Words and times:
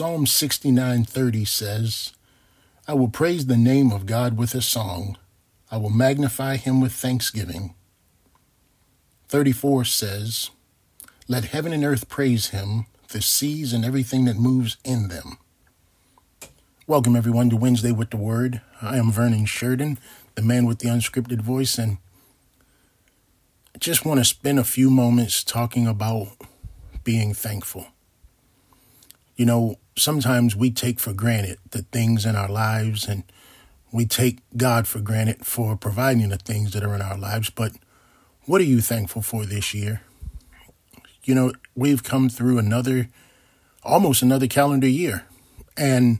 Psalm 0.00 0.24
69:30 0.24 1.46
says, 1.46 2.14
I 2.88 2.94
will 2.94 3.10
praise 3.10 3.44
the 3.44 3.56
name 3.58 3.92
of 3.92 4.06
God 4.06 4.38
with 4.38 4.54
a 4.54 4.62
song. 4.62 5.18
I 5.70 5.76
will 5.76 5.90
magnify 5.90 6.56
him 6.56 6.80
with 6.80 6.94
thanksgiving. 6.94 7.74
34 9.28 9.84
says, 9.84 10.52
Let 11.28 11.44
heaven 11.44 11.74
and 11.74 11.84
earth 11.84 12.08
praise 12.08 12.46
him, 12.46 12.86
the 13.08 13.20
seas 13.20 13.74
and 13.74 13.84
everything 13.84 14.24
that 14.24 14.38
moves 14.38 14.78
in 14.86 15.08
them. 15.08 15.36
Welcome, 16.86 17.14
everyone, 17.14 17.50
to 17.50 17.56
Wednesday 17.56 17.92
with 17.92 18.08
the 18.08 18.16
Word. 18.16 18.62
I 18.80 18.96
am 18.96 19.12
Vernon 19.12 19.44
Sheridan, 19.44 19.98
the 20.34 20.40
man 20.40 20.64
with 20.64 20.78
the 20.78 20.88
unscripted 20.88 21.42
voice, 21.42 21.76
and 21.76 21.98
I 23.74 23.78
just 23.78 24.06
want 24.06 24.18
to 24.18 24.24
spend 24.24 24.58
a 24.58 24.64
few 24.64 24.88
moments 24.88 25.44
talking 25.44 25.86
about 25.86 26.28
being 27.04 27.34
thankful. 27.34 27.88
You 29.40 29.46
know, 29.46 29.78
sometimes 29.96 30.54
we 30.54 30.70
take 30.70 31.00
for 31.00 31.14
granted 31.14 31.56
the 31.70 31.80
things 31.80 32.26
in 32.26 32.36
our 32.36 32.50
lives 32.50 33.08
and 33.08 33.24
we 33.90 34.04
take 34.04 34.40
God 34.54 34.86
for 34.86 35.00
granted 35.00 35.46
for 35.46 35.78
providing 35.78 36.28
the 36.28 36.36
things 36.36 36.74
that 36.74 36.82
are 36.82 36.94
in 36.94 37.00
our 37.00 37.16
lives. 37.16 37.48
But 37.48 37.72
what 38.44 38.60
are 38.60 38.64
you 38.64 38.82
thankful 38.82 39.22
for 39.22 39.46
this 39.46 39.72
year? 39.72 40.02
You 41.24 41.34
know, 41.34 41.52
we've 41.74 42.02
come 42.02 42.28
through 42.28 42.58
another, 42.58 43.08
almost 43.82 44.20
another 44.20 44.46
calendar 44.46 44.86
year. 44.86 45.24
And 45.74 46.18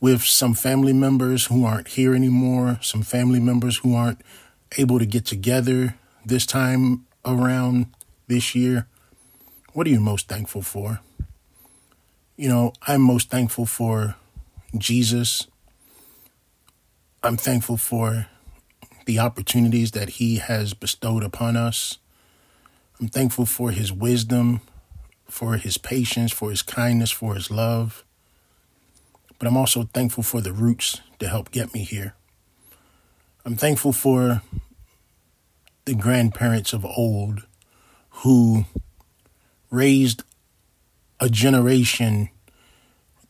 with 0.00 0.22
some 0.22 0.54
family 0.54 0.94
members 0.94 1.44
who 1.44 1.66
aren't 1.66 1.88
here 1.88 2.14
anymore, 2.14 2.78
some 2.80 3.02
family 3.02 3.40
members 3.40 3.76
who 3.76 3.94
aren't 3.94 4.22
able 4.78 4.98
to 4.98 5.04
get 5.04 5.26
together 5.26 5.96
this 6.24 6.46
time 6.46 7.04
around 7.26 7.94
this 8.26 8.54
year, 8.54 8.86
what 9.74 9.86
are 9.86 9.90
you 9.90 10.00
most 10.00 10.28
thankful 10.28 10.62
for? 10.62 11.00
You 12.36 12.50
know, 12.50 12.74
I'm 12.86 13.00
most 13.00 13.30
thankful 13.30 13.64
for 13.64 14.16
Jesus. 14.76 15.46
I'm 17.22 17.38
thankful 17.38 17.78
for 17.78 18.26
the 19.06 19.18
opportunities 19.18 19.92
that 19.92 20.10
He 20.10 20.36
has 20.36 20.74
bestowed 20.74 21.24
upon 21.24 21.56
us. 21.56 21.96
I'm 23.00 23.08
thankful 23.08 23.46
for 23.46 23.70
His 23.70 23.90
wisdom, 23.90 24.60
for 25.26 25.56
His 25.56 25.78
patience, 25.78 26.30
for 26.30 26.50
His 26.50 26.60
kindness, 26.60 27.10
for 27.10 27.34
His 27.34 27.50
love. 27.50 28.04
But 29.38 29.48
I'm 29.48 29.56
also 29.56 29.84
thankful 29.94 30.22
for 30.22 30.42
the 30.42 30.52
roots 30.52 31.00
to 31.20 31.28
help 31.28 31.50
get 31.50 31.72
me 31.72 31.84
here. 31.84 32.14
I'm 33.46 33.56
thankful 33.56 33.94
for 33.94 34.42
the 35.86 35.94
grandparents 35.94 36.74
of 36.74 36.84
old 36.84 37.46
who 38.10 38.66
raised 39.70 40.22
a 41.18 41.28
generation 41.28 42.28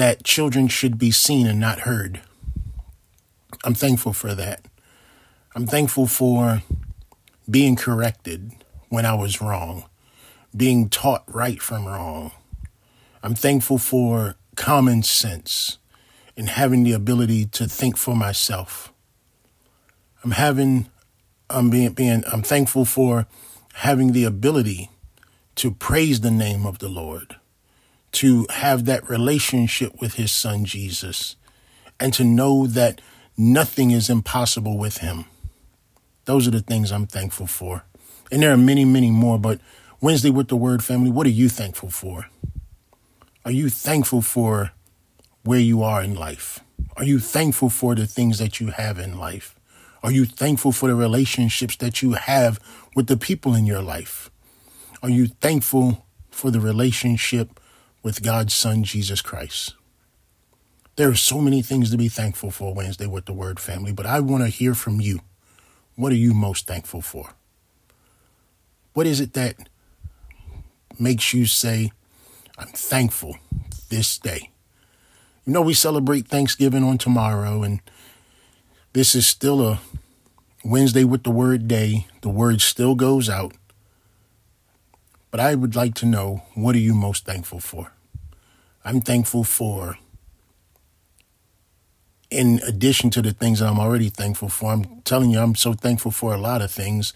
that 0.00 0.24
children 0.24 0.66
should 0.66 0.96
be 0.96 1.10
seen 1.10 1.46
and 1.46 1.60
not 1.60 1.80
heard. 1.80 2.22
I'm 3.64 3.74
thankful 3.74 4.14
for 4.14 4.34
that. 4.34 4.64
I'm 5.54 5.66
thankful 5.66 6.06
for 6.06 6.62
being 7.50 7.76
corrected 7.76 8.52
when 8.88 9.04
I 9.04 9.12
was 9.12 9.42
wrong, 9.42 9.84
being 10.56 10.88
taught 10.88 11.22
right 11.26 11.60
from 11.60 11.84
wrong. 11.84 12.32
I'm 13.22 13.34
thankful 13.34 13.76
for 13.76 14.36
common 14.56 15.02
sense 15.02 15.76
and 16.34 16.48
having 16.48 16.82
the 16.82 16.92
ability 16.92 17.44
to 17.46 17.66
think 17.68 17.98
for 17.98 18.16
myself. 18.16 18.94
I'm 20.24 20.30
having 20.30 20.88
I'm 21.50 21.68
being, 21.68 21.92
being 21.92 22.24
I'm 22.32 22.42
thankful 22.42 22.86
for 22.86 23.26
having 23.74 24.12
the 24.12 24.24
ability 24.24 24.88
to 25.56 25.70
praise 25.70 26.22
the 26.22 26.30
name 26.30 26.64
of 26.64 26.78
the 26.78 26.88
Lord 26.88 27.36
to 28.12 28.46
have 28.50 28.84
that 28.84 29.08
relationship 29.08 30.00
with 30.00 30.14
his 30.14 30.32
son 30.32 30.64
Jesus 30.64 31.36
and 31.98 32.12
to 32.14 32.24
know 32.24 32.66
that 32.66 33.00
nothing 33.36 33.90
is 33.90 34.10
impossible 34.10 34.76
with 34.78 34.98
him. 34.98 35.26
Those 36.24 36.48
are 36.48 36.52
the 36.52 36.60
things 36.60 36.90
I'm 36.90 37.06
thankful 37.06 37.46
for. 37.46 37.84
And 38.30 38.42
there 38.42 38.52
are 38.52 38.56
many, 38.56 38.84
many 38.84 39.10
more, 39.10 39.38
but 39.38 39.60
Wednesday 40.00 40.30
with 40.30 40.48
the 40.48 40.56
Word 40.56 40.82
family, 40.82 41.10
what 41.10 41.26
are 41.26 41.30
you 41.30 41.48
thankful 41.48 41.90
for? 41.90 42.26
Are 43.44 43.50
you 43.50 43.68
thankful 43.68 44.22
for 44.22 44.72
where 45.44 45.60
you 45.60 45.82
are 45.82 46.02
in 46.02 46.14
life? 46.14 46.60
Are 46.96 47.04
you 47.04 47.18
thankful 47.18 47.70
for 47.70 47.94
the 47.94 48.06
things 48.06 48.38
that 48.38 48.60
you 48.60 48.68
have 48.68 48.98
in 48.98 49.18
life? 49.18 49.54
Are 50.02 50.10
you 50.10 50.24
thankful 50.24 50.72
for 50.72 50.88
the 50.88 50.94
relationships 50.94 51.76
that 51.76 52.02
you 52.02 52.12
have 52.12 52.58
with 52.94 53.06
the 53.06 53.16
people 53.16 53.54
in 53.54 53.66
your 53.66 53.82
life? 53.82 54.30
Are 55.02 55.10
you 55.10 55.26
thankful 55.26 56.06
for 56.30 56.50
the 56.50 56.60
relationship 56.60 57.59
with 58.02 58.22
God's 58.22 58.54
Son, 58.54 58.82
Jesus 58.84 59.20
Christ. 59.20 59.74
There 60.96 61.08
are 61.08 61.16
so 61.16 61.40
many 61.40 61.62
things 61.62 61.90
to 61.90 61.96
be 61.96 62.08
thankful 62.08 62.50
for 62.50 62.74
Wednesday 62.74 63.06
with 63.06 63.26
the 63.26 63.32
Word 63.32 63.60
family, 63.60 63.92
but 63.92 64.06
I 64.06 64.20
want 64.20 64.42
to 64.44 64.50
hear 64.50 64.74
from 64.74 65.00
you. 65.00 65.20
What 65.96 66.12
are 66.12 66.16
you 66.16 66.34
most 66.34 66.66
thankful 66.66 67.00
for? 67.00 67.30
What 68.92 69.06
is 69.06 69.20
it 69.20 69.34
that 69.34 69.68
makes 70.98 71.32
you 71.32 71.46
say, 71.46 71.92
I'm 72.58 72.68
thankful 72.68 73.38
this 73.88 74.18
day? 74.18 74.50
You 75.46 75.52
know, 75.52 75.62
we 75.62 75.74
celebrate 75.74 76.28
Thanksgiving 76.28 76.84
on 76.84 76.98
tomorrow, 76.98 77.62
and 77.62 77.80
this 78.92 79.14
is 79.14 79.26
still 79.26 79.66
a 79.66 79.80
Wednesday 80.64 81.04
with 81.04 81.22
the 81.22 81.30
Word 81.30 81.68
day. 81.68 82.06
The 82.20 82.28
Word 82.28 82.60
still 82.60 82.94
goes 82.94 83.28
out. 83.28 83.52
But 85.30 85.40
I 85.40 85.54
would 85.54 85.76
like 85.76 85.94
to 85.96 86.06
know 86.06 86.42
what 86.54 86.74
are 86.74 86.80
you 86.80 86.94
most 86.94 87.24
thankful 87.24 87.60
for? 87.60 87.92
I'm 88.84 89.00
thankful 89.00 89.44
for, 89.44 89.98
in 92.30 92.60
addition 92.66 93.10
to 93.10 93.22
the 93.22 93.32
things 93.32 93.60
that 93.60 93.68
I'm 93.68 93.78
already 93.78 94.08
thankful 94.08 94.48
for, 94.48 94.72
I'm 94.72 95.02
telling 95.02 95.30
you, 95.30 95.38
I'm 95.38 95.54
so 95.54 95.74
thankful 95.74 96.10
for 96.10 96.34
a 96.34 96.38
lot 96.38 96.62
of 96.62 96.70
things, 96.70 97.12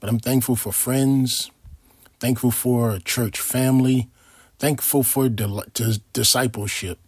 but 0.00 0.10
I'm 0.10 0.18
thankful 0.18 0.56
for 0.56 0.72
friends, 0.72 1.50
thankful 2.18 2.50
for 2.50 2.92
a 2.92 3.00
church 3.00 3.38
family, 3.40 4.10
thankful 4.58 5.02
for 5.02 5.28
discipleship 5.28 6.98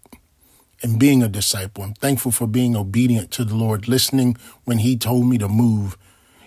and 0.83 0.99
being 0.99 1.23
a 1.23 1.29
disciple. 1.29 1.83
I'm 1.83 1.95
thankful 1.95 2.31
for 2.31 2.47
being 2.47 2.77
obedient 2.77 3.31
to 3.33 3.45
the 3.45 3.55
Lord, 3.55 3.89
listening 3.89 4.37
when 4.65 4.79
He 4.79 4.97
told 4.97 5.27
me 5.27 5.39
to 5.39 5.49
move. 5.49 5.99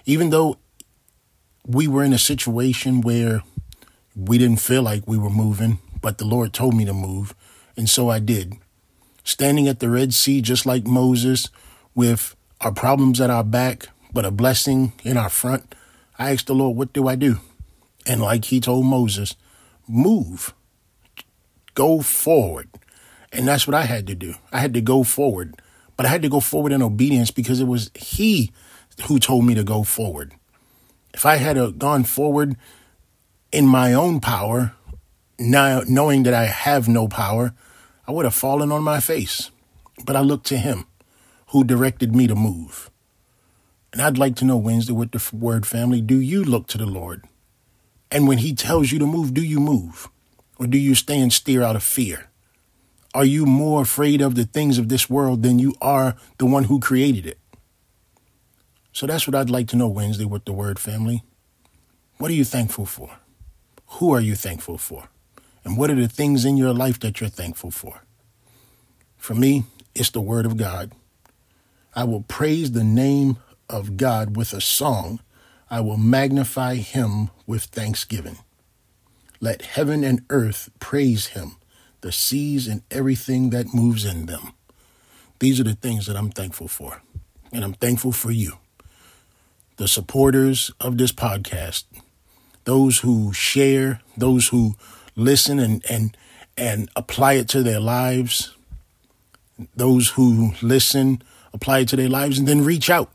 Even 0.06 0.30
though 0.30 0.58
we 1.66 1.88
were 1.88 2.04
in 2.04 2.14
a 2.14 2.18
situation 2.18 3.02
where 3.02 3.44
we 4.16 4.38
didn't 4.38 4.60
feel 4.60 4.82
like 4.82 5.08
we 5.08 5.18
were 5.18 5.30
moving, 5.30 5.80
but 6.02 6.18
the 6.18 6.26
Lord 6.26 6.54
told 6.54 6.76
me 6.76 6.86
to 6.86 6.94
move, 6.94 7.34
and 7.78 7.90
so 7.90 8.10
I 8.10 8.20
did. 8.20 8.56
Standing 9.24 9.68
at 9.68 9.80
the 9.80 9.90
Red 9.90 10.14
Sea, 10.14 10.42
just 10.42 10.66
like 10.66 10.86
Moses, 10.86 11.50
with 11.96 12.36
our 12.60 12.72
problems 12.72 13.22
at 13.22 13.30
our 13.30 13.44
back, 13.44 13.88
but 14.14 14.26
a 14.26 14.32
blessing 14.32 14.94
in 15.04 15.18
our 15.18 15.30
front, 15.30 15.76
I 16.18 16.32
asked 16.32 16.48
the 16.48 16.56
Lord, 16.56 16.78
What 16.78 16.94
do 16.94 17.08
I 17.08 17.16
do? 17.16 17.38
And 18.06 18.22
like 18.22 18.46
he 18.46 18.60
told 18.60 18.86
Moses, 18.86 19.36
move, 19.88 20.54
go 21.74 22.02
forward. 22.02 22.70
And 23.32 23.48
that's 23.48 23.68
what 23.68 23.76
I 23.76 23.84
had 23.84 24.08
to 24.08 24.16
do. 24.16 24.36
I 24.52 24.60
had 24.60 24.74
to 24.74 24.82
go 24.82 25.04
forward, 25.04 25.56
but 25.96 26.06
I 26.06 26.10
had 26.10 26.22
to 26.24 26.30
go 26.30 26.40
forward 26.40 26.72
in 26.72 26.82
obedience 26.82 27.32
because 27.32 27.60
it 27.60 27.68
was 27.68 27.92
he 27.96 28.52
who 29.06 29.20
told 29.20 29.46
me 29.46 29.56
to 29.56 29.64
go 29.64 29.84
forward. 29.84 30.34
If 31.14 31.26
I 31.26 31.38
had 31.38 31.58
uh, 31.58 31.72
gone 31.72 32.04
forward 32.04 32.56
in 33.52 33.68
my 33.68 33.94
own 33.94 34.20
power, 34.20 34.74
now 35.38 35.82
knowing 35.88 36.24
that 36.24 36.34
I 36.34 36.46
have 36.46 36.88
no 36.88 37.08
power, 37.08 37.54
I 38.08 38.12
would 38.12 38.26
have 38.26 38.36
fallen 38.36 38.72
on 38.72 38.84
my 38.84 39.00
face. 39.00 39.52
But 40.06 40.16
I 40.16 40.22
looked 40.22 40.48
to 40.48 40.58
him 40.58 40.86
who 41.48 41.64
directed 41.64 42.16
me 42.16 42.28
to 42.28 42.36
move. 42.36 42.90
And 43.92 44.02
I'd 44.02 44.18
like 44.18 44.36
to 44.38 44.46
know, 44.46 44.58
Wednesday, 44.58 44.94
with 44.94 45.12
the 45.12 45.36
word 45.36 45.66
family, 45.66 46.02
do 46.02 46.20
you 46.20 46.44
look 46.44 46.68
to 46.68 46.78
the 46.78 46.86
Lord? 46.86 47.26
And 48.10 48.28
when 48.28 48.40
he 48.40 48.54
tells 48.54 48.92
you 48.92 49.00
to 49.00 49.06
move, 49.06 49.34
do 49.34 49.44
you 49.44 49.60
move? 49.60 50.10
Or 50.58 50.68
do 50.68 50.78
you 50.78 50.96
stay 50.96 51.20
and 51.20 51.32
steer 51.32 51.62
out 51.62 51.76
of 51.76 51.84
fear? 51.84 52.30
Are 53.14 53.26
you 53.26 53.46
more 53.46 53.82
afraid 53.82 54.22
of 54.22 54.36
the 54.36 54.46
things 54.46 54.78
of 54.78 54.88
this 54.88 55.10
world 55.10 55.44
than 55.44 55.60
you 55.60 55.76
are 55.82 56.16
the 56.38 56.46
one 56.46 56.66
who 56.66 56.80
created 56.80 57.26
it? 57.26 57.38
So 58.94 59.08
that's 59.08 59.28
what 59.28 59.36
I'd 59.36 59.50
like 59.50 59.68
to 59.70 59.76
know, 59.76 59.88
Wednesday, 59.88 60.26
with 60.26 60.46
the 60.46 60.54
word 60.54 60.80
family. 60.80 61.24
What 62.18 62.32
are 62.32 62.36
you 62.36 62.46
thankful 62.46 62.86
for? 62.86 63.18
Who 63.94 64.14
are 64.14 64.20
you 64.20 64.36
thankful 64.36 64.78
for? 64.78 65.10
And 65.64 65.78
what 65.78 65.92
are 65.92 65.96
the 65.96 66.08
things 66.08 66.46
in 66.46 66.58
your 66.58 66.74
life 66.74 67.00
that 67.02 67.20
you're 67.20 67.30
thankful 67.30 67.72
for? 67.72 68.02
For 69.18 69.36
me, 69.36 69.66
it's 69.94 70.10
the 70.10 70.22
Word 70.22 70.46
of 70.46 70.58
God. 70.58 70.94
I 71.96 72.06
will 72.06 72.24
praise 72.24 72.72
the 72.72 72.84
name 72.84 73.38
of 73.70 73.98
God 73.98 74.36
with 74.36 74.54
a 74.54 74.62
song. 74.62 75.20
I 75.70 75.82
will 75.82 75.98
magnify 75.98 76.76
him 76.76 77.30
with 77.46 77.66
thanksgiving. 77.66 78.38
Let 79.40 79.62
heaven 79.62 80.04
and 80.04 80.24
earth 80.30 80.70
praise 80.80 81.28
him, 81.28 81.58
the 82.02 82.12
seas 82.12 82.68
and 82.68 82.84
everything 82.90 83.50
that 83.50 83.74
moves 83.74 84.06
in 84.06 84.26
them. 84.26 84.54
These 85.40 85.60
are 85.60 85.64
the 85.64 85.76
things 85.76 86.06
that 86.06 86.16
I'm 86.16 86.30
thankful 86.30 86.68
for. 86.68 87.02
And 87.52 87.64
I'm 87.64 87.74
thankful 87.74 88.14
for 88.14 88.32
you, 88.32 88.58
the 89.76 89.88
supporters 89.88 90.72
of 90.80 90.98
this 90.98 91.12
podcast, 91.12 91.84
those 92.64 93.00
who 93.00 93.34
share, 93.34 94.02
those 94.18 94.50
who 94.50 94.76
listen 95.16 95.60
and 95.60 95.84
and 95.90 96.18
and 96.58 96.90
apply 96.96 97.34
it 97.34 97.48
to 97.50 97.64
their 97.64 97.80
lives. 97.80 98.56
Those 99.76 100.10
who 100.10 100.54
listen, 100.62 101.22
apply 101.54 101.80
it 101.80 101.90
to 101.90 101.96
their 101.96 102.10
lives, 102.10 102.40
and 102.40 102.48
then 102.48 102.64
reach 102.64 102.90
out. 102.90 103.12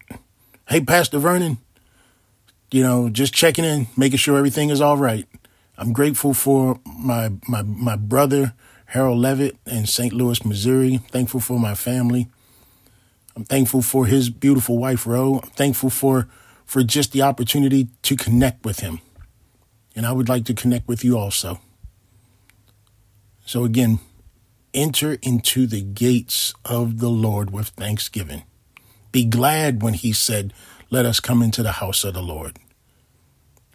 Hey, 0.69 0.81
Pastor 0.81 1.19
Vernon, 1.19 1.59
you 2.71 2.83
know, 2.83 3.09
just 3.09 3.35
checking 3.35 3.65
in, 3.65 3.89
making 3.97 4.19
sure 4.19 4.37
everything 4.37 4.71
is 4.71 4.81
all 4.81 4.97
right. 4.97 5.27
I'm 5.79 5.93
grateful 5.93 6.35
for 6.35 6.81
my 6.99 7.33
my 7.49 7.63
my 7.63 7.97
brother 7.97 8.55
Harold 8.87 9.19
Levitt 9.19 9.57
in 9.67 9.87
St. 9.87 10.13
Louis, 10.13 10.45
Missouri. 10.45 10.99
Thankful 11.11 11.41
for 11.41 11.59
my 11.59 11.75
family. 11.75 12.29
I'm 13.35 13.45
thankful 13.45 13.83
for 13.83 14.07
his 14.07 14.31
beautiful 14.31 14.79
wife 14.79 15.07
Ro. 15.07 15.41
I'm 15.43 15.51
thankful 15.51 15.91
for 15.91 16.29
for 16.65 16.83
just 16.83 17.13
the 17.13 17.23
opportunity 17.23 17.89
to 18.03 18.17
connect 18.17 18.65
with 18.65 18.81
him. 18.81 19.01
And 19.97 20.07
I 20.07 20.13
would 20.13 20.29
like 20.29 20.45
to 20.45 20.55
connect 20.55 20.87
with 20.87 21.03
you 21.03 21.19
also. 21.19 21.59
So 23.45 23.65
again, 23.65 23.99
enter 24.73 25.17
into 25.23 25.67
the 25.67 25.81
gates 25.81 26.55
of 26.65 27.01
the 27.01 27.09
Lord 27.09 27.51
with 27.51 27.69
thanksgiving. 27.69 28.45
Be 29.11 29.25
glad 29.25 29.83
when 29.83 29.95
he 29.95 30.13
said, 30.13 30.53
Let 30.91 31.07
us 31.07 31.19
come 31.19 31.43
into 31.43 31.63
the 31.63 31.73
house 31.73 32.05
of 32.05 32.15
the 32.15 32.23
Lord. 32.23 32.59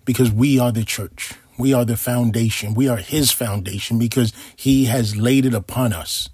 Because 0.05 0.31
we 0.31 0.59
are 0.59 0.71
the 0.71 0.85
church. 0.85 1.33
We 1.57 1.73
are 1.73 1.85
the 1.85 1.97
foundation. 1.97 2.75
We 2.75 2.87
are 2.87 2.97
his 2.97 3.31
foundation 3.31 3.99
because 3.99 4.31
he 4.55 4.85
has 4.85 5.17
laid 5.17 5.45
it 5.45 5.53
upon 5.53 5.91
us 5.91 6.29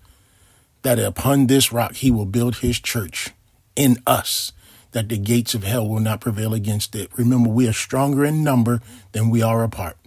that 0.84 1.00
upon 1.00 1.48
this 1.48 1.72
rock 1.72 1.95
he 1.95 2.12
will 2.12 2.25
build 2.25 2.57
his 2.57 2.80
church 2.80 3.31
in 3.75 3.98
us, 4.07 4.54
that 4.92 5.10
the 5.10 5.18
gates 5.18 5.54
of 5.54 5.63
hell 5.63 5.88
will 5.88 6.00
not 6.00 6.22
prevail 6.22 6.54
against 6.54 6.95
it. 6.95 7.12
Remember, 7.18 7.50
we 7.50 7.68
are 7.68 7.74
stronger 7.74 8.25
in 8.25 8.44
number 8.44 8.81
than 9.12 9.30
we 9.30 9.42
are 9.42 9.63
apart. 9.63 9.98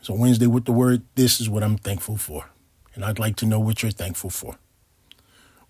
So, 0.00 0.14
Wednesday 0.14 0.46
with 0.46 0.64
the 0.64 0.72
word, 0.72 1.02
this 1.14 1.40
is 1.40 1.48
what 1.48 1.62
I'm 1.62 1.78
thankful 1.78 2.16
for. 2.16 2.50
And 2.94 3.04
I'd 3.04 3.18
like 3.18 3.36
to 3.36 3.46
know 3.46 3.58
what 3.58 3.82
you're 3.82 3.92
thankful 3.92 4.30
for. 4.30 4.56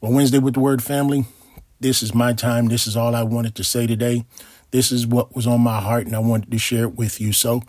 Well, 0.01 0.13
Wednesday 0.13 0.39
with 0.39 0.55
the 0.55 0.61
word 0.61 0.83
family, 0.83 1.27
this 1.81 2.03
is 2.03 2.15
my 2.15 2.33
time. 2.33 2.67
This 2.67 2.87
is 2.87 2.97
all 2.97 3.15
I 3.15 3.23
wanted 3.23 3.55
to 3.57 3.65
say 3.65 3.87
today. 3.87 4.25
This 4.71 4.91
is 4.91 5.07
what 5.07 5.35
was 5.37 5.47
on 5.47 5.61
my 5.61 5.81
heart, 5.81 6.07
and 6.07 6.17
I 6.17 6.19
wanted 6.19 6.51
to 6.51 6.59
share 6.59 6.85
it 6.85 6.97
with 6.97 7.21
you. 7.21 7.33
So, 7.33 7.63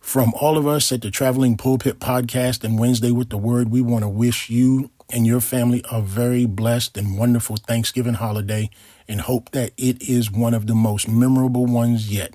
from 0.00 0.34
all 0.34 0.58
of 0.58 0.66
us 0.66 0.90
at 0.90 1.02
the 1.02 1.10
Traveling 1.10 1.56
Pulpit 1.56 2.00
Podcast 2.00 2.64
and 2.64 2.78
Wednesday 2.78 3.12
with 3.12 3.30
the 3.30 3.38
Word, 3.38 3.70
we 3.70 3.80
want 3.80 4.02
to 4.02 4.08
wish 4.08 4.50
you 4.50 4.90
and 5.12 5.26
your 5.26 5.40
family 5.40 5.84
a 5.90 6.00
very 6.00 6.46
blessed 6.46 6.96
and 6.96 7.18
wonderful 7.18 7.56
Thanksgiving 7.56 8.14
holiday 8.14 8.70
and 9.06 9.20
hope 9.20 9.50
that 9.50 9.72
it 9.76 10.02
is 10.02 10.30
one 10.32 10.54
of 10.54 10.66
the 10.66 10.74
most 10.74 11.06
memorable 11.06 11.66
ones 11.66 12.10
yet. 12.10 12.34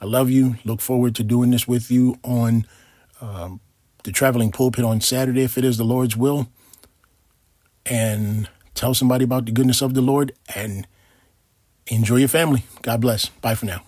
I 0.00 0.06
love 0.06 0.28
you. 0.28 0.56
Look 0.64 0.80
forward 0.80 1.14
to 1.16 1.22
doing 1.22 1.50
this 1.50 1.68
with 1.68 1.90
you 1.90 2.16
on 2.24 2.66
um, 3.20 3.60
the 4.02 4.12
Traveling 4.12 4.50
Pulpit 4.50 4.84
on 4.84 5.00
Saturday, 5.00 5.42
if 5.42 5.56
it 5.56 5.64
is 5.64 5.76
the 5.76 5.84
Lord's 5.84 6.16
will. 6.16 6.48
And 7.86 8.48
tell 8.74 8.94
somebody 8.94 9.24
about 9.24 9.46
the 9.46 9.52
goodness 9.52 9.82
of 9.82 9.94
the 9.94 10.00
Lord 10.00 10.32
and 10.54 10.86
enjoy 11.86 12.16
your 12.16 12.28
family. 12.28 12.64
God 12.82 13.00
bless. 13.00 13.28
Bye 13.28 13.54
for 13.54 13.66
now. 13.66 13.82